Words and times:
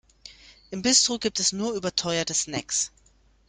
Im 0.71 0.81
Bistro 0.81 1.19
gibt 1.19 1.39
es 1.39 1.51
nur 1.51 1.75
überteuerte 1.75 2.33
Snacks. 2.33 2.91